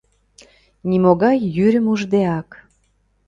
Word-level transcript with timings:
Нимогай 0.89 1.37
йӱрым 1.55 1.85
уждеак. 1.93 2.49